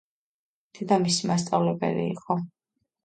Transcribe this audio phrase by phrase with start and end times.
[0.79, 2.39] დედამისი მასწავლებელი იყო.